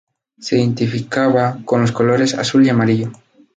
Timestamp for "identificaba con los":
0.57-1.91